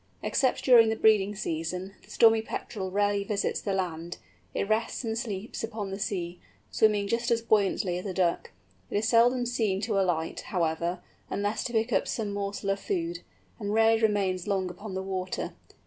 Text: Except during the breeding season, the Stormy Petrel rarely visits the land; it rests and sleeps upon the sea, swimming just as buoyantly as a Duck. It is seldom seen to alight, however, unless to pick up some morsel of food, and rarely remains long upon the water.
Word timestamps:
Except 0.23 0.63
during 0.63 0.89
the 0.89 0.95
breeding 0.95 1.35
season, 1.35 1.93
the 2.03 2.09
Stormy 2.09 2.41
Petrel 2.41 2.89
rarely 2.89 3.23
visits 3.23 3.61
the 3.61 3.71
land; 3.73 4.17
it 4.51 4.67
rests 4.67 5.03
and 5.03 5.15
sleeps 5.15 5.63
upon 5.63 5.91
the 5.91 5.99
sea, 5.99 6.39
swimming 6.71 7.07
just 7.07 7.29
as 7.29 7.43
buoyantly 7.43 7.99
as 7.99 8.05
a 8.07 8.13
Duck. 8.15 8.49
It 8.89 8.97
is 8.97 9.07
seldom 9.07 9.45
seen 9.45 9.79
to 9.81 9.99
alight, 10.01 10.39
however, 10.39 11.03
unless 11.29 11.63
to 11.65 11.73
pick 11.73 11.93
up 11.93 12.07
some 12.07 12.33
morsel 12.33 12.71
of 12.71 12.79
food, 12.79 13.19
and 13.59 13.75
rarely 13.75 14.01
remains 14.01 14.47
long 14.47 14.71
upon 14.71 14.95
the 14.95 15.03
water. 15.03 15.53